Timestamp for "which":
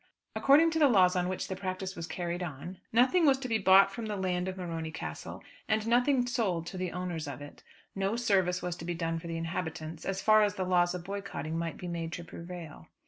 1.29-1.47